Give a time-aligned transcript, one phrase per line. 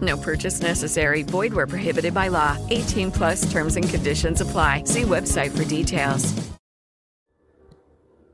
[0.00, 1.22] No purchase necessary.
[1.22, 2.56] Void where prohibited by law.
[2.70, 4.82] 18 plus terms and conditions apply.
[4.84, 6.34] See website for details.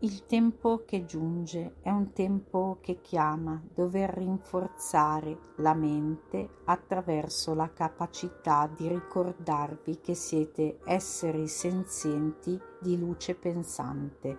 [0.00, 7.72] Il tempo che giunge è un tempo che chiama dover rinforzare la mente attraverso la
[7.72, 14.36] capacità di ricordarvi che siete esseri senzienti di luce pensante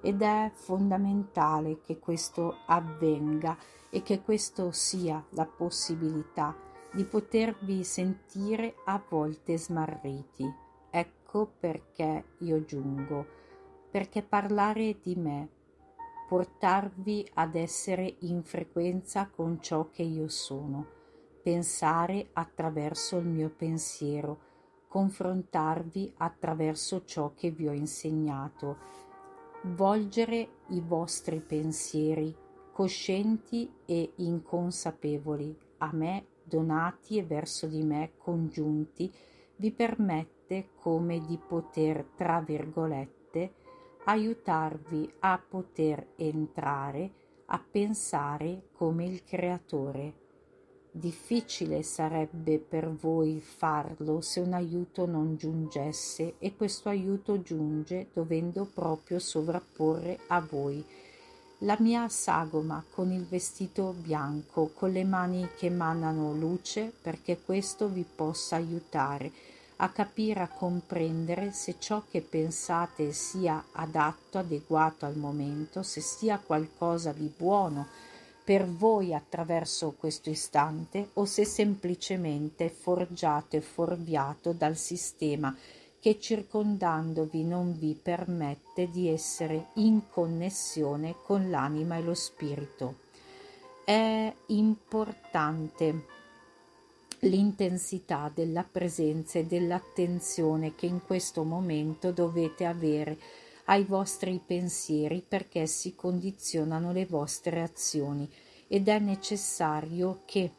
[0.00, 3.56] ed è fondamentale che questo avvenga
[3.90, 6.56] e che questo sia la possibilità
[6.92, 10.50] di potervi sentire a volte smarriti.
[10.90, 13.26] Ecco perché io giungo,
[13.90, 15.48] perché parlare di me,
[16.28, 20.86] portarvi ad essere in frequenza con ciò che io sono,
[21.42, 24.46] pensare attraverso il mio pensiero,
[24.88, 28.76] confrontarvi attraverso ciò che vi ho insegnato,
[29.62, 32.34] volgere i vostri pensieri
[32.72, 39.12] coscienti e inconsapevoli a me donati e verso di me congiunti
[39.56, 43.54] vi permette come di poter tra virgolette
[44.04, 47.10] aiutarvi a poter entrare
[47.46, 50.27] a pensare come il creatore
[50.98, 58.64] Difficile sarebbe per voi farlo se un aiuto non giungesse e questo aiuto giunge dovendo
[58.64, 60.84] proprio sovrapporre a voi.
[61.58, 67.86] La mia sagoma con il vestito bianco, con le mani che emanano luce perché questo
[67.86, 69.30] vi possa aiutare
[69.76, 76.40] a capire, a comprendere se ciò che pensate sia adatto, adeguato al momento, se sia
[76.44, 77.86] qualcosa di buono
[78.48, 85.54] per voi attraverso questo istante o se semplicemente forgiato e fuorviato dal sistema
[86.00, 93.00] che circondandovi non vi permette di essere in connessione con l'anima e lo spirito.
[93.84, 96.06] È importante
[97.18, 103.18] l'intensità della presenza e dell'attenzione che in questo momento dovete avere
[103.68, 108.28] ai vostri pensieri perché si condizionano le vostre azioni
[108.66, 110.52] ed è necessario che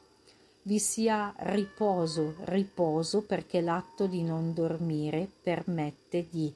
[0.63, 6.53] vi sia riposo, riposo perché l'atto di non dormire permette di,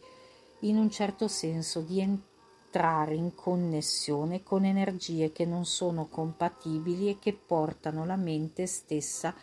[0.61, 7.19] in un certo senso, di entrare in connessione con energie che non sono compatibili e
[7.19, 9.33] che portano la mente stessa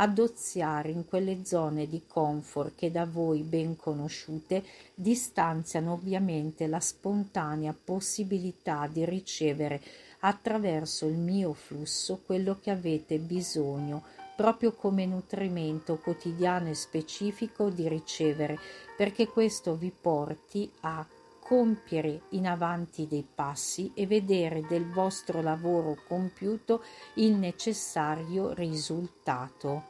[0.00, 6.66] a ad oziare in quelle zone di comfort che da voi ben conosciute distanziano ovviamente
[6.66, 9.80] la spontanea possibilità di ricevere
[10.20, 14.02] attraverso il mio flusso quello che avete bisogno
[14.34, 18.58] proprio come nutrimento quotidiano e specifico di ricevere
[18.96, 21.06] perché questo vi porti a
[21.50, 26.84] compiere in avanti dei passi e vedere del vostro lavoro compiuto
[27.14, 29.82] il necessario risultato.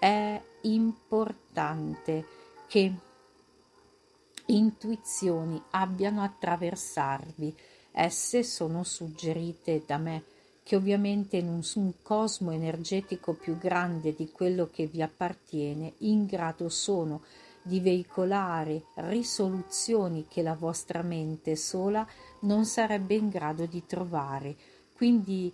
[0.00, 2.26] È importante
[2.66, 2.92] che
[4.46, 7.56] intuizioni abbiano attraversarvi,
[7.92, 10.24] esse sono suggerite da me
[10.64, 16.26] che ovviamente in un, un, cosmo energetico più grande di quello che vi appartiene, in
[16.26, 17.22] grado sono
[17.62, 22.06] di veicolare risoluzioni che la vostra mente sola
[22.40, 24.56] non sarebbe in grado di trovare.
[24.94, 25.52] Quindi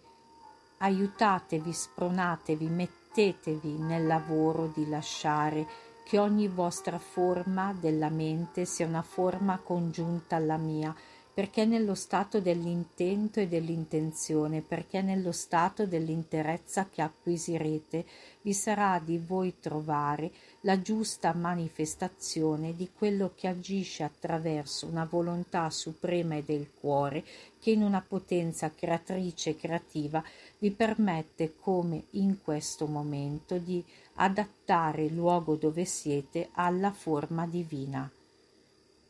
[0.79, 5.67] aiutatevi, spronatevi, mettetevi nel lavoro di lasciare
[6.05, 10.95] che ogni vostra forma della mente sia una forma congiunta alla mia,
[11.35, 18.05] perché nello stato dell'intento e dell'intenzione, perché nello stato dell'interezza che acquisirete,
[18.43, 25.69] vi sarà di voi trovare la giusta manifestazione di quello che agisce attraverso una volontà
[25.71, 27.25] suprema e del cuore
[27.59, 30.23] che in una potenza creatrice e creativa
[30.59, 33.85] vi permette come in questo momento di
[34.15, 38.09] adattare il luogo dove siete alla forma divina.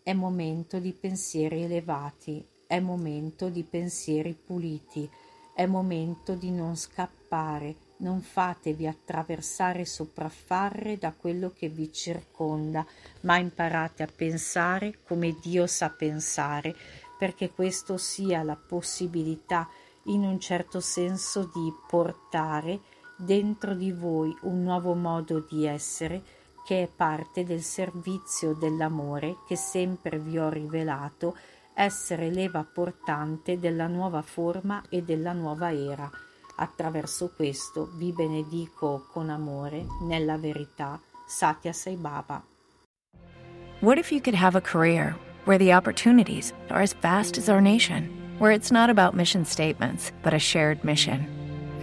[0.07, 5.09] È momento di pensieri elevati, è momento di pensieri puliti,
[5.55, 12.85] è momento di non scappare, non fatevi attraversare e sopraffare da quello che vi circonda,
[13.23, 16.77] ma imparate a pensare come Dio sa pensare,
[17.19, 19.67] perché questo sia la possibilità
[20.09, 22.79] in un certo senso di portare
[23.17, 29.57] dentro di voi un nuovo modo di essere che è parte del servizio dell'amore che
[29.57, 31.37] sempre vi ho rivelato
[31.75, 36.11] essere leva portante della nuova forma e della nuova era.
[36.57, 41.01] Attraverso questo vi benedico con amore nella verità.
[41.27, 42.43] Satya Sai Baba.
[43.81, 47.61] What if you could have a career where the opportunities are as vast as our
[47.61, 48.09] nation,
[48.39, 51.34] where it's not about mission statements, but a shared mission?